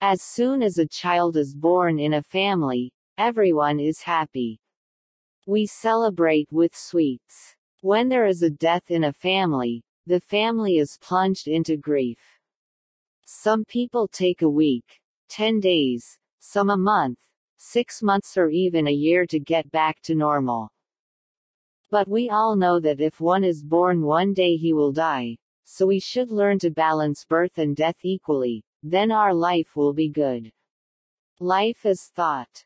[0.00, 4.60] As soon as a child is born in a family, everyone is happy.
[5.44, 7.56] We celebrate with sweets.
[7.80, 12.20] When there is a death in a family, the family is plunged into grief.
[13.26, 14.84] Some people take a week,
[15.30, 17.18] 10 days, some a month,
[17.56, 20.70] six months or even a year to get back to normal.
[21.90, 25.86] But we all know that if one is born one day he will die, so
[25.86, 30.52] we should learn to balance birth and death equally, then our life will be good.
[31.40, 32.64] Life is thought.